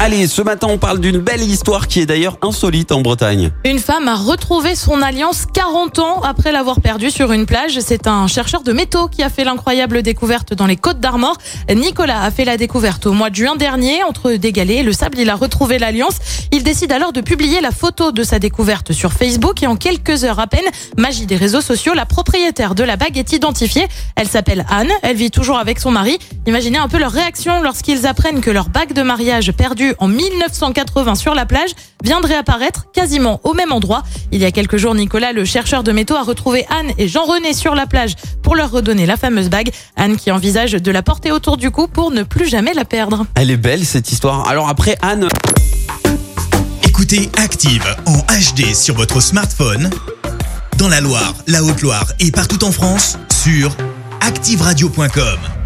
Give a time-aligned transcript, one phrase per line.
[0.00, 3.52] Allez, ce matin, on parle d'une belle histoire qui est d'ailleurs insolite en Bretagne.
[3.64, 7.78] Une femme a retrouvé son alliance 40 ans après l'avoir perdue sur une plage.
[7.80, 11.38] C'est un chercheur de métaux qui a fait l'incroyable découverte dans les Côtes d'Armor.
[11.74, 14.02] Nicolas a fait la découverte au mois de juin dernier.
[14.02, 16.16] Entre des galets et le sable, il a retrouvé l'alliance.
[16.50, 20.24] Il décide alors de publier la photo de sa découverte sur Facebook et en quelques
[20.24, 20.66] heures à peine,
[20.98, 23.86] magie des réseaux sociaux, la propriétaire de la bague est identifiée.
[24.16, 24.90] Elle s'appelle Anne.
[25.02, 26.18] Elle vit toujours avec son mari.
[26.46, 31.14] Imaginez un peu leur réaction lorsqu'ils apprennent que leur bague de mariage perdue en 1980
[31.14, 31.70] sur la plage
[32.02, 34.02] viendrait apparaître quasiment au même endroit.
[34.30, 37.54] Il y a quelques jours, Nicolas, le chercheur de métaux, a retrouvé Anne et Jean-René
[37.54, 39.70] sur la plage pour leur redonner la fameuse bague.
[39.96, 43.26] Anne qui envisage de la porter autour du cou pour ne plus jamais la perdre.
[43.36, 44.46] Elle est belle cette histoire.
[44.48, 45.28] Alors après, Anne,
[46.86, 49.90] Écoutez Active en HD sur votre smartphone,
[50.78, 53.76] dans la Loire, la Haute-Loire et partout en France, sur
[54.20, 55.63] activeradio.com.